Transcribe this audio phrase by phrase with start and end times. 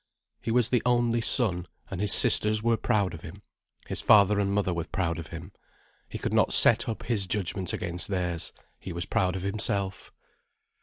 [0.41, 3.43] He was the only son, and his sisters were proud of him;
[3.85, 5.51] his father and mother were proud of him:
[6.09, 10.11] he could not set up his judgment against theirs; he was proud of himself.